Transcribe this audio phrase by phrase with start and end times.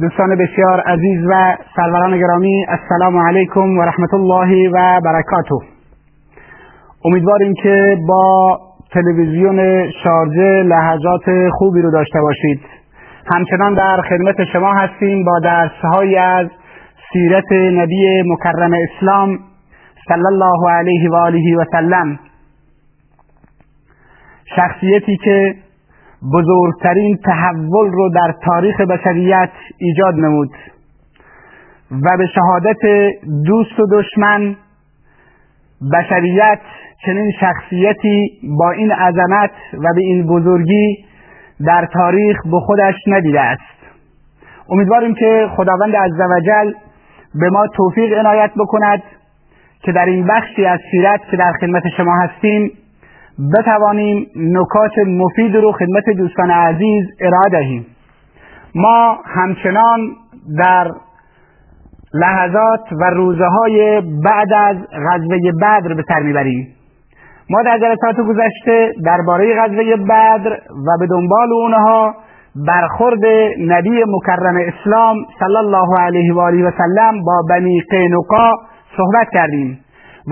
[0.00, 5.54] دوستان بسیار عزیز و سروران گرامی السلام علیکم و رحمت الله و برکاته.
[7.04, 8.58] امیدواریم که با
[8.92, 12.60] تلویزیون شارجه لحظات خوبی رو داشته باشید.
[13.34, 16.46] همچنان در خدمت شما هستیم با درسهایی از
[17.12, 19.38] سیرت نبی مکرم اسلام
[20.08, 22.18] صلی الله علیه و آله و سلم.
[24.56, 25.54] شخصیتی که
[26.22, 30.50] بزرگترین تحول رو در تاریخ بشریت ایجاد نمود
[31.90, 33.10] و به شهادت
[33.44, 34.56] دوست و دشمن
[35.92, 36.60] بشریت
[37.06, 41.04] چنین شخصیتی با این عظمت و به این بزرگی
[41.66, 43.78] در تاریخ به خودش ندیده است.
[44.68, 46.72] امیدواریم که خداوند عزوجل
[47.34, 49.02] به ما توفیق عنایت بکند
[49.82, 52.72] که در این بخشی از سیرت که در خدمت شما هستیم
[53.38, 57.86] بتوانیم نکات مفید رو خدمت دوستان عزیز ارائه دهیم.
[58.74, 60.00] ما همچنان
[60.58, 60.90] در
[62.14, 66.74] لحظات و روزه های بعد از غزوه بدر به سر می‌بریم.
[67.50, 72.14] ما در جلسات گذشته درباره غزوه بدر و به دنبال اونها
[72.66, 73.24] برخورد
[73.68, 78.56] نبی مکرم اسلام صلی الله علیه و آله و سلم با بنی قینقا
[78.96, 79.80] صحبت کردیم.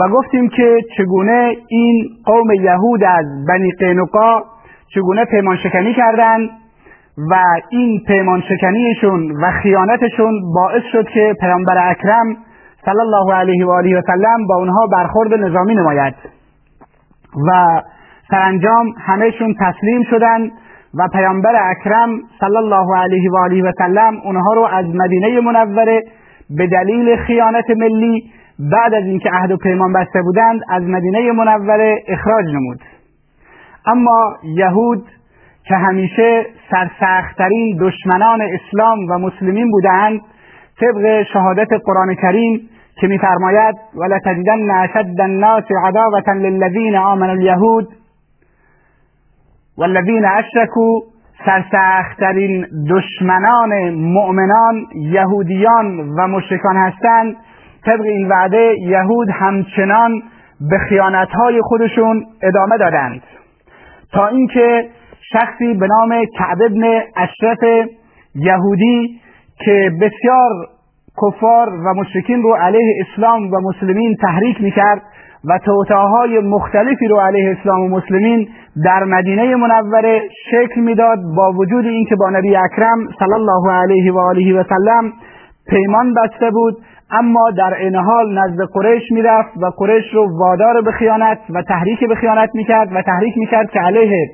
[0.01, 4.43] و گفتیم که چگونه این قوم یهود از بنی قینقا
[4.95, 6.51] چگونه پیمان شکنی کردند
[7.31, 7.35] و
[7.71, 12.37] این پیمان شکنیشون و خیانتشون باعث شد که پیامبر اکرم
[12.85, 16.15] صلی الله علیه و آله و سلم با اونها برخورد نظامی نماید.
[17.49, 17.81] و
[18.31, 20.53] سرانجام همهشون تسلیم شدند
[20.95, 22.09] و پیامبر اکرم
[22.41, 26.03] صلی الله علیه و آله و سلم اونها رو از مدینه منوره
[26.51, 32.05] به دلیل خیانت ملی بعد از اینکه عهد و پیمان بسته بودند از مدینه منوره
[32.09, 32.81] اخراج نمود.
[33.87, 35.05] اما یهود
[35.65, 40.21] که همیشه سرسختترین دشمنان اسلام و مسلمین بودند
[40.81, 42.69] طبق شهادت قرآن کریم
[43.01, 47.89] که میفرماید ولتجدن اشد الناس عداوة للذین آمنوا اليهود
[49.79, 51.01] والذین اشرکوا
[51.45, 57.37] سرسختترین دشمنان مؤمنان یهودیان و مشرکان هستند
[57.87, 60.23] طبق این وعده یهود همچنان
[60.71, 63.23] به خیانتهای خودشون ادامه دادند.
[64.13, 64.89] تا اینکه
[65.33, 66.85] شخصی به نام کعب ابن
[67.17, 67.89] اشرف
[68.35, 69.21] یهودی
[69.65, 70.51] که بسیار
[71.23, 75.03] کفار و مشرکین رو علیه اسلام و مسلمین تحریک می‌کرد
[75.45, 78.49] و توتاهای مختلفی رو علیه اسلام و مسلمین
[78.85, 84.19] در مدینه منوره شکل می‌داد با وجود اینکه با نبی اکرم صلی الله علیه و
[84.19, 85.13] آله و سلم
[85.71, 86.77] پیمان بسته بود
[87.11, 92.09] اما در این حال نزد قریش می‌رفت و قریش رو وادار به خیانت و تحریک
[92.09, 94.29] به خیانت می‌کرد و تحریک می‌کرد که علیه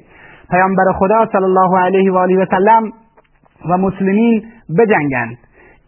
[0.51, 2.93] پیامبر خدا صلی الله علیه و آله و سلم
[3.69, 4.43] و مسلمین
[4.79, 5.37] بجنگند.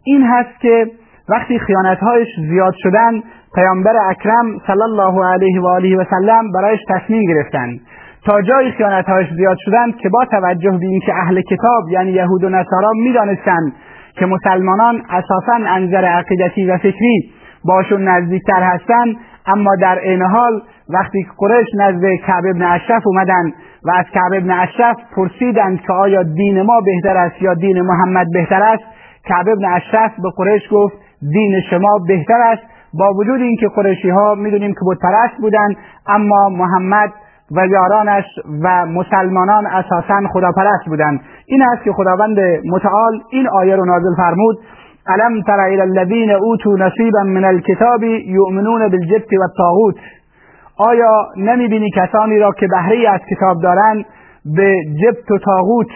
[0.05, 0.87] این هست که
[1.29, 3.23] وقتی خیانتهایش زیاد شدن
[3.55, 7.81] پیامبر اکرم صلی الله علیه و آله و سلم برایش تصمیم گرفتند
[8.27, 12.49] تا جای خیانتهایش زیاد شدند که با توجه به اینکه اهل کتاب یعنی یهود و
[12.49, 13.73] نصارا می‌دانستند
[14.19, 17.31] که مسلمانان اساسا انظر عقیدتی و فکری
[17.65, 19.17] باشون نزدیکتر هستند
[19.47, 23.53] اما در این حال وقتی قریش نزد کعب ابن اشرف اومدن
[23.85, 28.27] و از کعب ابن اشرف پرسیدند که آیا دین ما بهتر است یا دین محمد
[28.33, 28.85] بهتر است
[29.29, 30.95] کعب ابن اشرف به قریش گفت
[31.33, 32.63] دین شما بهتر است.
[32.99, 35.77] با وجود اینکه قریشی ها می‌دونیم که بتپرست بودند
[36.07, 37.13] اما محمد
[37.51, 38.25] و یارانش
[38.63, 41.21] و مسلمانان اساسا خداپرست بودند.
[41.47, 42.39] این است که خداوند
[42.71, 44.59] متعال این آیه رو نازل فرمود
[45.07, 49.97] الم تر الى الذین اوتوا نصیبا من الكتاب یؤمنون بالجبت والطاغوت
[50.79, 54.05] آیا نمی‌بینی کسانی را که بهره از کتاب دارند
[54.57, 55.87] به جبت و تاغوت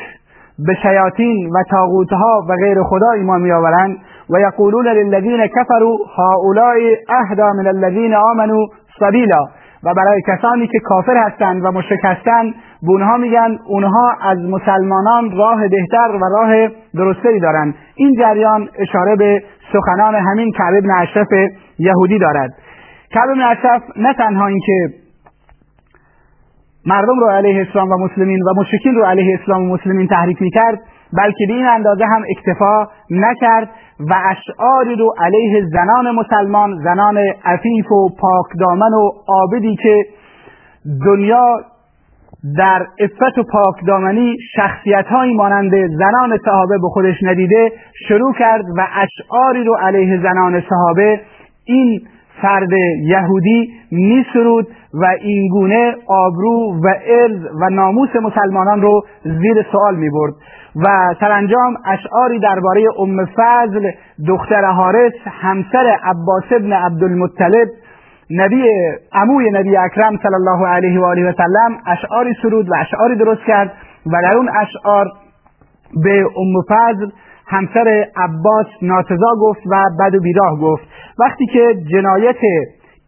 [0.59, 3.97] به شیاطین و تاغوتها و غیر خدا ایمان میآورند؟
[4.31, 6.77] و یقولون للذین کفروا هؤلاء
[7.09, 8.67] اهدى من الذین آمنوا
[9.01, 9.47] سبیلا.
[9.85, 15.37] و برای کسانی که کافر هستند و مشرک هستند به اونها میگن اونها از مسلمانان
[15.37, 17.75] راه بهتر و راه درستری دارند.
[17.95, 19.43] این جریان اشاره به
[19.73, 21.29] سخنان همین کعب بن اشرف
[21.79, 22.51] یهودی دارد.
[23.11, 24.95] کعب بن اشرف نه تنها اینکه
[26.87, 30.79] مردم رو علیه اسلام و مسلمین و مشرکین رو علیه اسلام و مسلمین تحریک می‌کرد
[31.13, 33.71] بلکه به این اندازه هم اکتفا نکرد
[34.01, 40.05] و اشعاری رو علیه زنان مسلمان زنان عفیف و پاکدامن و عابدی که
[41.07, 41.61] دنیا
[42.57, 47.73] در افت و پاکدامنی شخصیت مانند زنان صحابه به خودش ندیده
[48.09, 51.21] شروع کرد و اشعاری رو علیه زنان صحابه
[51.65, 52.01] این
[52.43, 52.73] فرد
[53.05, 59.97] یهودی می سرود و این گونه آبرو و ارز و ناموس مسلمانان رو زیر سوال
[59.97, 60.35] می برد
[60.85, 63.91] و سرانجام اشعاری درباره ام فضل
[64.29, 67.69] دختر حارس همسر عباس ابن عبدالمطلب
[68.31, 68.63] نبی
[69.13, 73.43] عموی نبی اکرم صلی الله علیه و آله و سلم اشعاری سرود و اشعاری درست
[73.47, 73.73] کرد
[74.07, 75.07] و در اون اشعار
[76.05, 77.11] به ام فضل
[77.47, 80.85] همسر عباس ناتزا گفت و بد و بیراه گفت.
[81.19, 82.37] وقتی که جنایت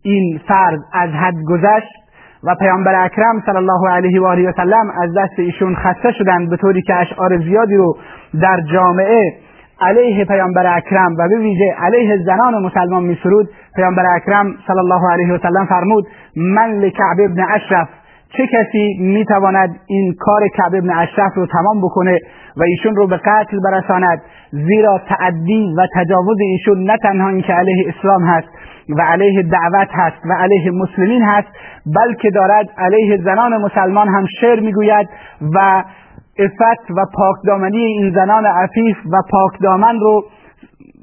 [0.03, 2.00] این فرد از حد گذشت
[2.45, 6.51] و پیامبر اکرم صلی الله علیه و آله و سلم از دست ایشون خسته شدند
[6.51, 7.97] به طوری که اشعار زیادی رو
[8.43, 9.33] در جامعه
[9.81, 15.35] علیه پیامبر اکرم و به ویژه علیه زنان مسلمان میسرود پیامبر اکرم صلی الله علیه
[15.35, 16.07] و سلم فرمود
[16.37, 17.89] من لکعب ابن اشرف
[18.37, 22.19] چه کسی می‌تواند این کار کعب ابن اشرف رو تمام بکنه
[22.57, 27.95] و ایشون رو به قتل برساند زیرا تعدی و تجاوز ایشون نه تنها اینکه علیه
[27.99, 28.49] اسلام هست
[28.99, 31.49] و علیه دعوت هست و علیه مسلمین هست
[31.97, 35.09] بلکه دارد علیه زنان مسلمان هم شعر می‌گوید
[35.55, 35.85] و
[36.39, 40.25] افت و پاکدامنی این زنان عفیف و پاکدامن رو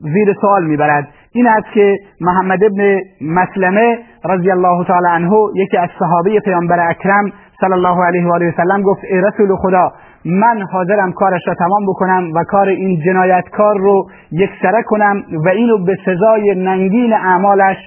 [0.01, 1.07] زیر سوال می‌برد.
[1.37, 7.31] این است که محمد ابن مسلمه رضی الله تعالی عنه یکی از صحابه پیامبر اکرم
[7.61, 9.91] صلی الله علیه و آله و سلم گفت ای رسول خدا
[10.25, 15.77] من حاضرم کارش را تمام بکنم و کار این جنایتکار رو یکسره کنم و اینو
[15.77, 17.77] به سزای ننگین اعمالش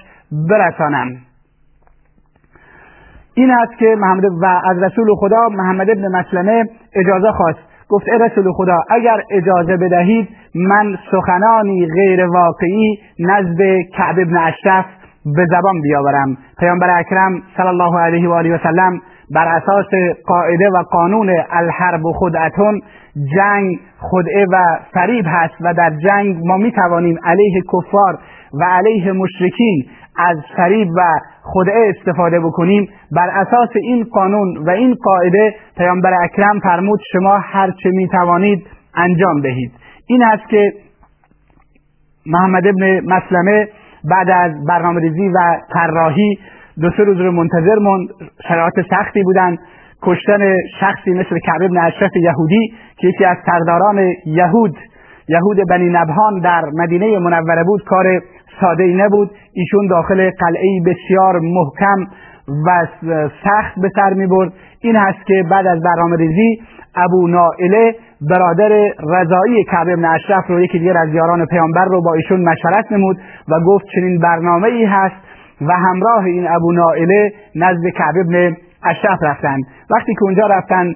[0.49, 1.07] برسانم.
[3.33, 6.65] این است که محمد و از رسول خدا محمد ابن مسلمه
[6.95, 13.61] اجازه خواست گفت ای رسول خدا اگر اجازه بدهید من سخنانی غیر واقعی نزد
[13.97, 14.85] کعب ابن اشرف
[15.25, 16.37] به زبان بیاورم.
[16.59, 18.99] پیامبر اکرم صلی الله علیه و آله و سلم
[19.35, 19.85] بر اساس
[20.27, 22.81] قاعده و قانون الحرب خدعتون
[23.35, 28.17] جنگ خدعه و فریب هست و در جنگ ما می توانیم علیه کفار
[28.53, 29.85] و علیه مشرکین
[30.29, 31.01] از فریب و
[31.43, 32.89] خدعه استفاده بکنیم.
[33.11, 39.41] بر اساس این قانون و این قاعده پیامبر اکرم فرمود شما هرچه می توانید انجام
[39.41, 39.71] دهید.
[40.07, 40.73] این است که
[42.25, 43.67] محمد ابن مسلمه
[44.03, 46.39] بعد از برنامه ریزی و طراحی
[46.81, 48.09] دو سه روز رو منتظر موند.
[48.47, 49.59] شرایط سختی بودند
[50.03, 54.75] کشتن شخصی مثل کعب ابن اشرف یهودی که یکی از سرداران یهود
[55.27, 58.05] یهود بنی نبهان در مدینه منوره بود کار
[58.61, 59.31] ساده ای نبود.
[59.53, 62.11] ایشون داخل قلعه بسیار محکم
[62.65, 62.87] و
[63.43, 66.61] سخت به سر می برد این هست که بعد از برنامه ریزی
[66.95, 67.95] ابو نائله
[68.29, 72.91] برادر رضایی کعب ابن اشرف رو یکی دیگر از یاران پیامبر رو با ایشون مشورت
[72.91, 73.17] نمود
[73.47, 75.15] و گفت چنین برنامه ای هست
[75.61, 79.57] و همراه این ابو نائله نزد کعب ابن اشرف رفتن
[79.89, 80.93] وقتی که اونجا رفتن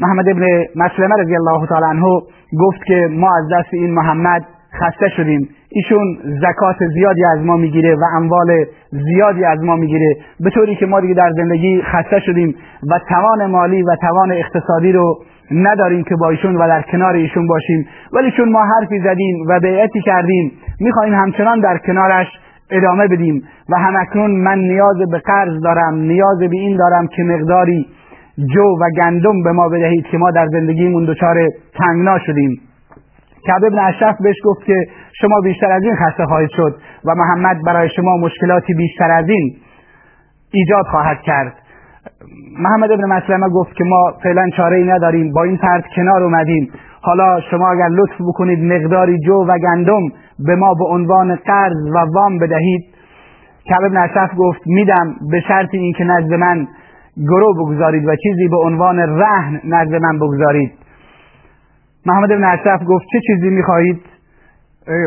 [0.00, 0.46] محمد ابن
[0.76, 2.20] مسلمه رضی الله تعالی عنه
[2.60, 4.44] گفت که ما از دست این محمد
[4.80, 5.48] خسته شدیم.
[5.70, 10.16] ایشون زکات زیادی از ما می‌گیره و اموال زیادی از ما می‌گیره.
[10.40, 12.54] به طوری که ما دیگه در زندگی خسته شدیم
[12.90, 15.18] و توان مالی و توان اقتصادی رو
[15.50, 17.86] نداریم که با ایشون و در کنار ایشون باشیم.
[18.12, 22.26] ولی چون ما حرفی زدیم و بیعتی کردیم می‌خواهیم همچنان در کنارش
[22.70, 23.42] ادامه بدیم.
[23.70, 27.86] و همکنون من نیاز به قرض دارم نیاز به این دارم که مقداری
[28.38, 31.36] جو و گندم به ما بدهید که ما در زندگیمون دچار
[31.78, 32.60] تنگنا شدیم.
[33.46, 34.76] کعب ابن اشرف بهش گفت که
[35.20, 39.56] شما بیشتر از این خسته خواهید شد و محمد برای شما مشکلاتی بیشتر از این
[40.50, 41.52] ایجاد خواهد کرد.
[42.58, 46.72] محمد ابن مسلمه گفت که ما فعلا چاره ای نداریم با این فرد کنار اومدیم.
[47.00, 50.02] حالا شما اگر لطف بکنید مقداری جو و گندم
[50.46, 52.82] به ما به عنوان قرض و وام بدهید.
[53.64, 56.66] کعب ابن اشرف گفت میدم به شرط اینکه نزد من
[57.16, 60.72] گرو بگذارید و چیزی به عنوان رهن نزد من بگذارید.
[62.06, 64.00] محمد ابن اشرف گفت چه چیزی می‌خواهید؟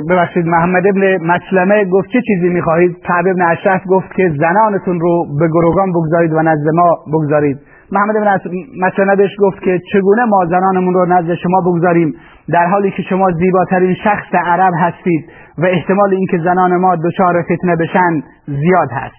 [0.10, 5.26] ببخشید محمد ابن مسلمه گفت چه چیزی می‌خواهید؟ کعب ابن اشرف گفت که زنانتون رو
[5.40, 7.60] به گروگان بگذارید و نزد ما بگذارید.
[7.92, 8.40] محمد ابن
[8.82, 12.14] مسلمه بهش گفت که چگونه ما زنانمون رو نزد شما بگذاریم؟
[12.50, 17.76] در حالی که شما زیباترین شخص عرب هستید و احتمال اینکه زنان ما دچار فتنه
[17.76, 19.16] بشن زیاد هست.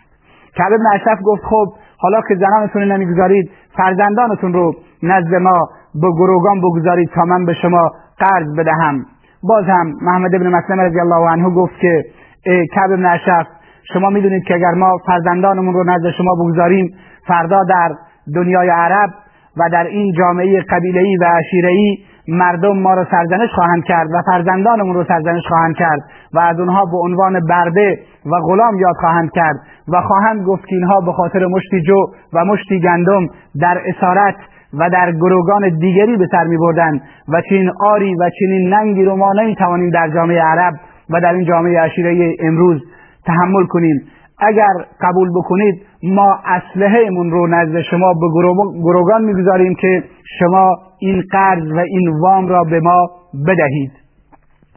[0.57, 1.67] کعب ابن اشرف گفت خب
[1.99, 7.91] حالا که زنانتون نمی‌گذارید فرزندانتون رو نزد ما به گروگان بگذارید تا من به شما
[8.19, 9.07] قرض بدهم.
[9.43, 12.05] باز هم محمد ابن مسلمه رضی الله عنه گفت که
[12.75, 13.47] کعب ابن اشرف
[13.93, 16.95] شما می‌دونید که اگر ما فرزندانمون رو نزد شما بگذاریم
[17.27, 17.91] فردا در
[18.35, 19.11] دنیای عرب
[19.57, 24.95] و در این جامعه قبیله‌ای و عشیره‌ای مردم ما رو سرزنش خواهند کرد و فرزندانمون
[24.95, 26.01] رو سرزنش خواهند کرد
[26.35, 27.99] و از اونها به عنوان برده
[28.33, 29.57] و غلام یاد خواهند کرد
[29.89, 33.27] و خواهند گفت که اینها به خاطر مشتی جو و مشتی گندم
[33.61, 34.37] در اسارت
[34.75, 36.57] و در گروگان دیگری به سر می
[37.29, 40.75] و چنین آری و چنین ننگی رو ما نمی توانیم در جامعه عرب
[41.11, 42.83] و در این جامعه عشیره امروز
[43.27, 44.03] تحمل کنیم.
[44.39, 48.27] اگر قبول بکنید ما اسلحهمون رو نزد شما به
[48.83, 50.05] گروگان می‌گذاریم که
[50.39, 53.07] شما این قرض و این وام را به ما
[53.47, 53.93] بدهید.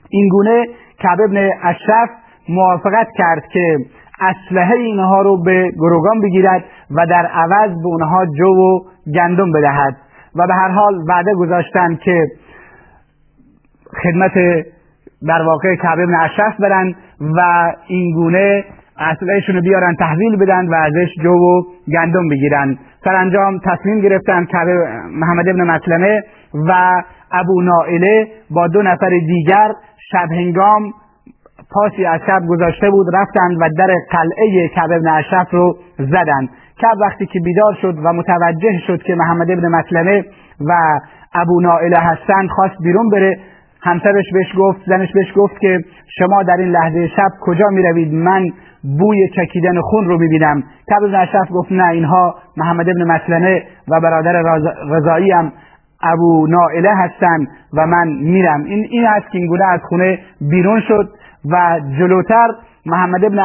[0.10, 0.66] این گونه
[1.00, 2.10] کعب ابن اشرف
[2.56, 3.78] موافقت کرد که
[4.22, 8.80] اسلحه اینها رو به گروگان بگیرد و در عوض به اونها جو و
[9.16, 9.98] گندم بدهد
[10.36, 12.28] و به هر حال وعده گذاشتند که
[14.04, 14.34] خدمت
[15.28, 16.30] در واقع کعب ابن
[16.60, 18.64] برن و این گونه
[18.98, 21.62] اسلحهشون رو بیارن تحویل بدن و ازش جو و
[21.94, 22.78] گندم بگیرن.
[23.04, 24.58] سرانجام تصمیم گرفتن که
[25.12, 29.72] محمد ابن مسلمه و ابو نائله با دو نفر دیگر
[30.12, 30.92] شب هنگام
[31.74, 36.50] پاسی از شب گذاشته بود رفتند و در قلعه کعب ابن اشرف رو زدند.
[36.82, 40.26] کعب وقتی که بیدار شد و متوجه شد که محمد ابن مسلمه
[40.68, 41.00] و
[41.34, 43.40] ابو نائله هستند خواست بیرون بره.
[43.84, 45.80] همسرش بهش گفت زنش بهش گفت که
[46.20, 48.46] شما در این لحظه شب کجا می روید من
[49.00, 50.64] بوی چکیدن خون رو می‌بینم.
[50.90, 54.44] کعب بن اشرف گفت نه اینها محمد ابن مسلمه و برادر
[54.90, 55.52] رضایی هم
[56.04, 58.64] ابو نائله هستند و من میرم.
[58.64, 61.10] این این است که این گونه از خونه بیرون شد.
[61.46, 62.48] و جلوتر
[62.86, 63.40] محمد ابن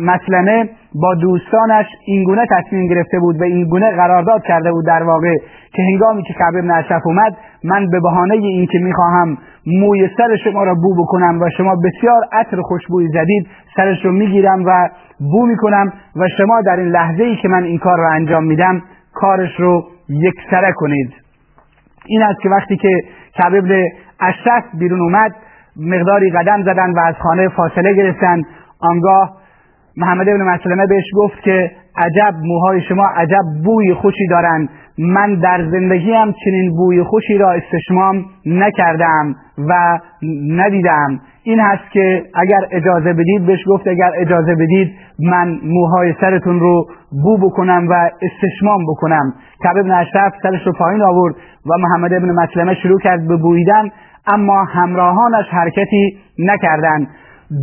[0.00, 5.34] مسلمه با دوستانش اینگونه تصمیم گرفته بود و اینگونه قرارداد کرده بود در واقع
[5.72, 10.64] که هنگامی که کعب ابن اشرف اومد من به بهانه اینکه می‌خواهم موی سر شما
[10.64, 14.88] را بو بکنم و شما بسیار عطر خوشبوی زدید سرش رو می‌گیرم و
[15.20, 18.82] بو می‌کنم و شما در این لحظه ای که من این کار را انجام میدم
[19.14, 21.12] کارش رو یکسره کنید.
[22.06, 23.00] این است که وقتی که
[23.34, 23.84] کعب ابن
[24.20, 25.34] اشرف بیرون اومد
[25.80, 28.42] مقداری قدم زدن و از خانه فاصله گرفتن.
[28.80, 29.36] آنگاه
[29.96, 34.68] محمد ابن مسلمه بهش گفت که عجب موهای شما عجب بوی خوشی دارند
[34.98, 39.34] من در زندگیم چنین بوی خوشی را استشمام نکردم
[39.68, 39.98] و
[40.50, 41.20] ندیدم.
[41.42, 46.86] این هست که اگر اجازه بدید بهش گفت اگر اجازه بدید من موهای سرتون رو
[47.22, 49.34] بو بکنم و استشمام بکنم.
[49.62, 51.34] کعب ابن اشرف سرش رو پایین آورد
[51.66, 53.90] و محمد ابن مسلمه شروع کرد به بویدن
[54.26, 57.08] اما همراهانش حرکتی نکردند.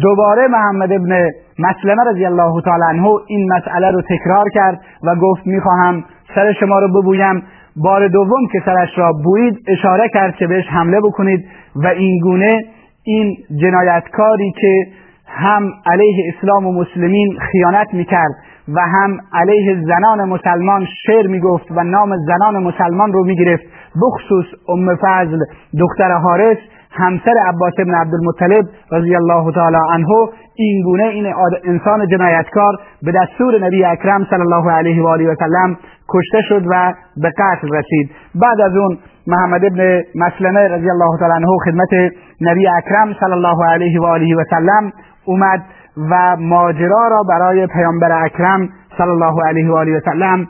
[0.01, 1.29] دوباره محمد ابن
[1.59, 6.03] مسلمه رضی الله تعالی عنه این مسئله رو تکرار کرد و گفت می‌خواهم
[6.35, 7.43] سر شما رو ببویم.
[7.75, 12.63] بار دوم که سرش را بویید اشاره کرد که بهش حمله بکنید و این گونه
[13.03, 14.87] این جنایتکاری که
[15.27, 18.31] هم علیه اسلام و مسلمین خیانت می‌کرد
[18.75, 23.63] و هم علیه زنان مسلمان شعر می‌گفت و نام زنان مسلمان رو می‌گرفت.
[24.01, 25.39] بخصوص ام فضل
[25.79, 26.57] دختر حارس
[26.91, 30.07] همسر عباس بن عبدالمطلب رضی الله تعالی عنه
[30.55, 31.33] این گونه این
[31.63, 32.73] انسان جنایتکار
[33.03, 35.77] به دستور نبی اکرم صلی الله علیه و آله و سلم
[36.09, 38.11] کشته شد و به قتل رسید.
[38.35, 38.97] بعد از اون
[39.27, 44.35] محمد ابن مسلمه رضی الله تعالی عنه خدمت نبی اکرم صلی الله علیه و آله
[44.35, 44.91] و سلم
[45.25, 45.61] اومد
[46.09, 50.47] و ماجرا را برای پیامبر اکرم صلی الله علیه و آله و سلم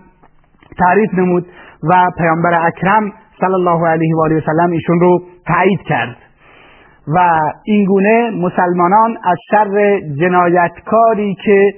[0.80, 1.46] تعریف نمود
[1.84, 6.18] و پیامبر اکرم صلی الله علیه و آله و سلم ایشون رو تایید کرد.
[7.08, 11.74] و اینگونه مسلمانان از شر جنایتکاری که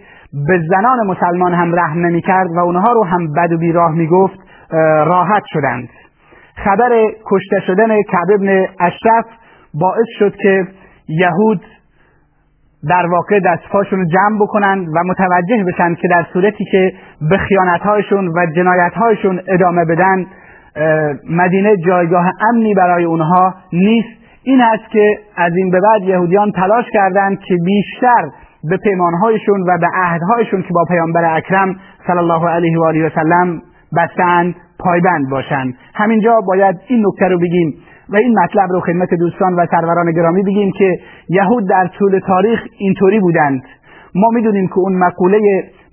[0.47, 4.07] به زنان مسلمان هم رحم نمی کرد و اونها رو هم بد و بیراه می
[4.07, 4.39] گفت
[5.05, 5.89] راحت شدند.
[6.55, 9.25] خبر کشته شدن کعب ابن اشرف
[9.73, 10.67] باعث شد که
[11.09, 11.61] یهود
[12.89, 16.93] در واقع دستفاشون رو جمع بکنن و متوجه بشن که در صورتی که
[17.29, 20.25] به خیانتهایشون و جنایتهایشون ادامه بدن
[21.29, 24.09] مدینه جایگاه امنی برای اونها نیست.
[24.43, 28.29] این است که از این به بعد یهودیان تلاش کردند که بیشتر
[28.69, 31.75] به پیمانهایشون و به عهدهایشون که با پیامبر اکرم
[32.07, 33.61] صلی الله علیه و آله و سلم
[33.97, 35.73] بستند پایبند باشند.
[35.95, 37.73] همینجا باید این نکته رو بگیم
[38.09, 42.59] و این مطلب رو خدمت دوستان و سروران گرامی بگیم که یهود در طول تاریخ
[42.77, 43.61] اینطوری بودند.
[44.15, 45.39] ما می‌دونیم که اون مقوله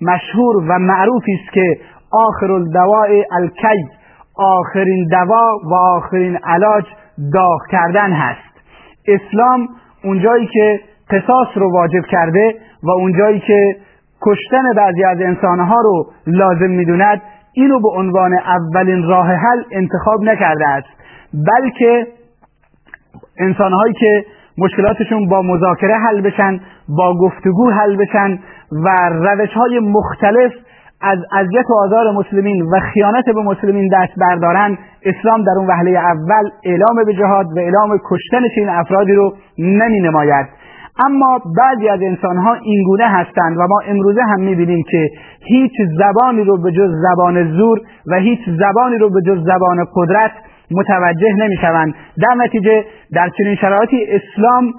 [0.02, 1.76] مشهور و معروفی است که
[2.12, 4.01] آخر الدواء الکی
[4.36, 6.84] آخرین دوا و آخرین علاج
[7.34, 8.52] داغ کردن هست.
[9.08, 9.68] اسلام
[10.04, 13.76] اونجایی که قصاص رو واجب کرده و اونجایی که
[14.26, 17.22] کشتن بعضی از انسانها رو لازم می‌دوند
[17.52, 20.88] اینو به عنوان اولین راه حل انتخاب نکرده است.
[21.34, 22.06] بلکه
[23.38, 24.24] انسانهایی که
[24.58, 28.38] مشکلاتشون با مذاکره حل بشن با گفتگو حل بشن
[28.72, 30.52] و روش های مختلف
[31.02, 35.90] از اذیت و آزار مسلمین و خیانت به مسلمین دست بردارن اسلام در اون وهله
[35.90, 40.46] اول اعلام به جهاد و اعلام کشتن چنین افرادی رو نمی نماید
[41.04, 45.10] اما بعضی از انسانها اینگونه هستند و ما امروزه هم می‌بینیم که
[45.44, 50.30] هیچ زبانی رو به جز زبان زور و هیچ زبانی رو به جز زبان قدرت
[50.70, 51.94] متوجه نمی‌شوند.
[52.22, 54.72] در نتیجه در چنین شرایطی اسلام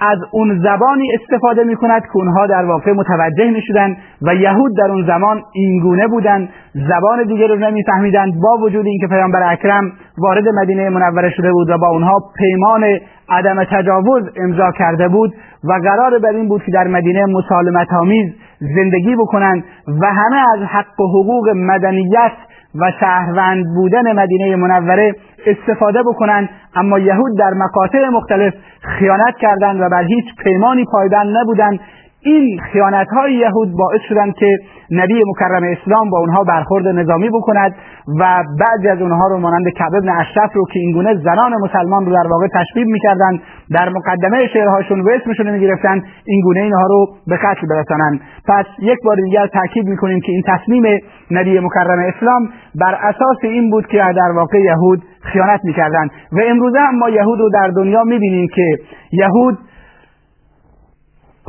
[0.00, 4.76] از اون زبانی استفاده می کند که اونها در واقع متوجه می شدن و یهود
[4.78, 10.48] در اون زمان اینگونه بودند زبان دیگر رو نمیفهمیدند با وجود اینکه پیامبر اکرم وارد
[10.48, 12.84] مدینه منوره شده بود و با اونها پیمان
[13.28, 18.34] عدم تجاوز امضا کرده بود و قرار بر این بود که در مدینه مسالمت آمیز
[18.60, 19.64] زندگی بکنند
[20.00, 22.32] و همه از حق و حقوق مدنیت
[22.74, 25.14] و شهروند بودن مدینه منوره
[25.46, 31.80] استفاده بکنند اما یهود در مقاطع مختلف خیانت کردند و بر هیچ پیمانی پایبند نبودند
[32.22, 34.58] این خیانت های یهود باعث شدند که
[34.90, 37.74] نبی مکرم اسلام با اونها برخورد نظامی بکند
[38.20, 42.12] و بعضی از اونها رو مانند کعب ابن اشرف رو که اینگونه زنان مسلمان رو
[42.12, 47.36] در واقع تشبیه می‌کردند در مقدمه شعرهاشون و اسمشون رو می‌گرفتند اینگونه اینها رو به
[47.36, 48.20] قتل برسانند.
[48.48, 50.82] پس یک بار دیگر تاکید می‌کنیم که این تصمیم
[51.30, 52.48] نبی مکرم اسلام
[52.80, 56.10] بر اساس این بود که در واقع یهود خیانت می‌کردند.
[56.32, 58.78] و امروزه هم ما یهود رو در دنیا می‌بینیم که
[59.12, 59.58] یهود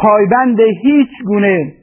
[0.01, 1.74] پایبند هیچ گونه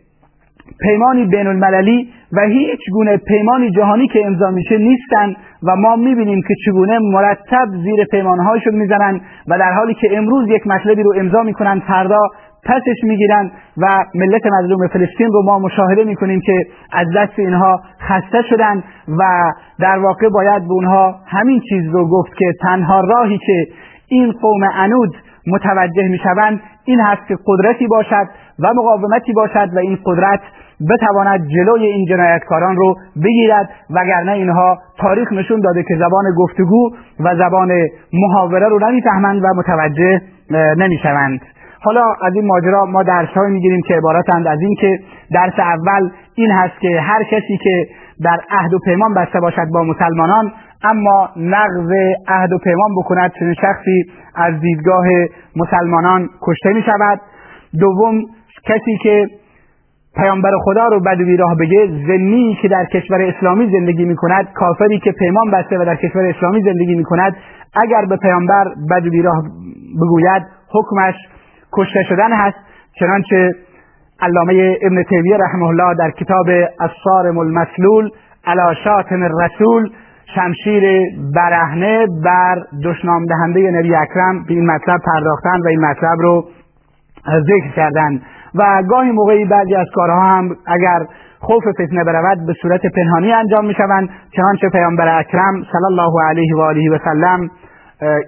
[0.81, 6.41] پیمانی بین المللی و هیچ گونه پیمانی جهانی که امضا میشه نیستن و ما می‌بینیم
[6.49, 11.43] که چگونه مرتب زیر پیمانهایشون می‌زنن و در حالی که امروز یک مطلبی رو امضا
[11.43, 12.21] می‌کنن فردا
[12.65, 18.43] پسش می‌گیرن و ملت مظلوم فلسطین رو ما مشاهده می‌کنیم که از دست اینها خسته
[18.51, 23.67] شدن و در واقع باید به اونها همین چیز رو گفت که تنها راهی که
[24.09, 25.15] این قوم عنود
[25.53, 28.29] متوجه می‌شوند این هست که قدرتی باشد
[28.59, 30.41] و مقاومتی باشد و این قدرت
[30.91, 36.91] بتواند جلوی این جنایتکاران رو بگیرد وگرنه اینها تاریخ نشون داده که زبان گفتگو
[37.21, 37.73] و زبان
[38.13, 40.21] محاوره رو نمی‌فهمند و متوجه
[40.77, 41.41] نمی‌شوند.
[41.81, 45.01] حالا از این ماجرا ما درس های می‌گیریم که عبارتند از این که
[45.35, 47.87] درس اول این هست که هر کسی که
[48.25, 50.53] در عهد و پیمان بسته باشد با مسلمانان
[50.85, 51.93] اما نقض
[52.29, 55.05] عهد و پیمان بکند چنین شخصی از دیدگاه
[55.57, 57.21] مسلمانان کشته می شود
[57.81, 58.21] دوم
[58.65, 59.27] کسی که
[60.17, 64.53] پیامبر خدا رو بد و بیراه بگه زنی که در کشور اسلامی زندگی می کند
[64.53, 67.37] کافری که پیمان بسته و در کشور اسلامی زندگی می کند
[67.83, 69.43] اگر به پیامبر بد و بیراه
[69.97, 71.15] بگوید حکمش
[71.73, 72.57] کشته شدن هست.
[73.01, 73.51] چنانچه
[74.21, 76.47] علامه ابن تیمیه رحمه الله در کتاب
[76.81, 78.11] الصارم المسلول
[78.47, 79.91] علی شاتم الرسول
[80.35, 80.85] شمشیر
[81.35, 86.49] برهنه بر دشنام دهنده نبی اکرم به این مطلب پرداختن و این مطلب رو
[87.27, 88.21] ذکر کردن.
[88.55, 91.07] و گاهی موقعی بعضی از کارها هم اگر
[91.41, 96.57] خوف فتنه برود به صورت پنهانی انجام می شوند چنانچه پیامبر اکرم صلی الله علیه
[96.57, 97.51] و آله و سلم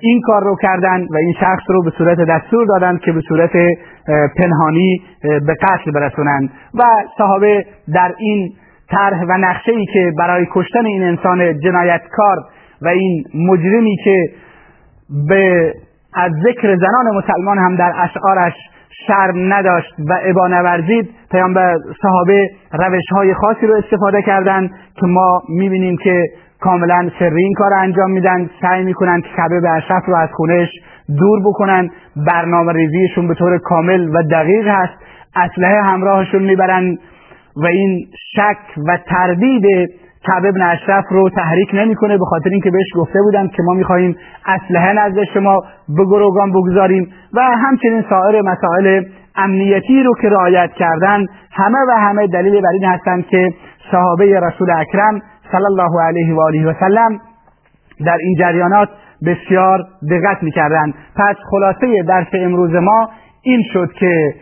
[0.00, 3.50] این کار رو کردن و این شخص رو به صورت دستور دادند که به صورت
[4.38, 6.50] پنهانی به قتل برسونند.
[6.74, 6.82] و
[7.18, 8.52] صحابه در این
[8.90, 12.36] طرح و نقشه ای که برای کشتن این انسان جنایتکار
[12.82, 14.16] و این مجرمی که
[15.28, 15.74] به
[16.14, 18.52] از ذکر زنان مسلمان هم در اشعارش
[19.06, 25.42] شرم نداشت و ابا نورزید پیامبر صحابه روش های خاصی رو استفاده کردند که ما
[25.48, 26.26] می‌بینیم که
[26.60, 28.50] کاملا سری این کار انجام میدن.
[28.62, 30.68] سعی می‌کنن که کعبه به اشرف رو از خونش
[31.18, 31.90] دور بکنن.
[32.16, 34.94] برنامه ریزیشون به طور کامل و دقیق هست.
[35.36, 36.98] اسلحه همراهشون می‌برن.
[37.62, 39.64] و این شک و تردید
[40.26, 44.16] کعب ابن اشرف رو تحریک نمی‌کنه به خاطر اینکه بهش گفته بودن که ما می‌خواهیم
[44.46, 49.04] اسلحه نزد شما به گروگان بگذاریم و همچنین سایر مسائل
[49.36, 53.54] امنیتی رو که رعایت کردن همه و همه دلیل بر این هستند که
[53.92, 55.20] صحابه رسول اکرم
[55.52, 57.18] صلی الله علیه و آله و سلم
[58.06, 58.88] در این جریانات
[59.26, 59.78] بسیار
[60.10, 60.94] دقت می‌کردند.
[61.16, 63.08] پس خلاصه درس امروز ما
[63.42, 64.34] این شد که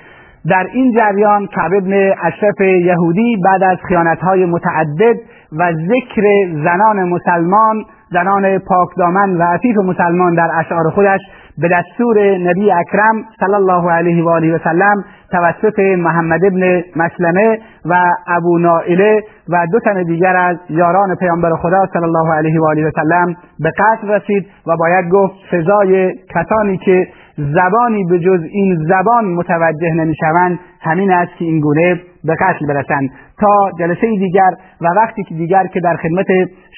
[0.50, 5.16] در این جریان کعب ابن اشرف یهودی بعد از خیانتهای متعدد
[5.52, 6.22] و ذکر
[6.64, 11.20] زنان مسلمان زنان پاکدامن و عفیف مسلمان در اشعار خودش
[11.58, 17.58] به دستور نبی اکرم صلی الله علیه و آله و سلم توسط محمد ابن مسلمه
[17.84, 17.94] و
[18.26, 22.88] ابو نائله و دو تن دیگر از یاران پیامبر خدا صلی الله علیه و آله
[22.88, 28.76] و سلم به قتل رسید و باید گفت سزای کسانی که زبانی به جز این
[28.88, 33.10] زبان متوجه نمی‌شوند همین است که این گونه به قتل برسند.
[33.40, 36.26] تا جلسه دیگر و وقتی که دیگر که در خدمت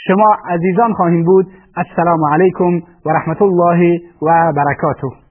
[0.06, 1.46] شما عزیزان خواهیم بود
[1.76, 5.29] السلام علیکم و رحمت الله و برکاته.